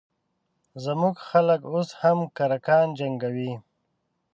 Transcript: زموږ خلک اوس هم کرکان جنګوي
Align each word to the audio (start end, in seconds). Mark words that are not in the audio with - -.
زموږ 0.83 1.15
خلک 1.29 1.61
اوس 1.71 1.89
هم 2.01 2.17
کرکان 2.37 2.87
جنګوي 2.99 3.53